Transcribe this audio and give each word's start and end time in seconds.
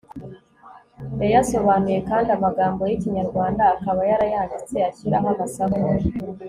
yayasobanuye 1.21 1.99
kandi 2.09 2.29
amagambo 2.37 2.81
y'ikinyarwanda 2.89 3.61
akaba 3.75 4.01
yarayanditse 4.11 4.75
ashyiraho 4.89 5.27
amasaku 5.33 5.85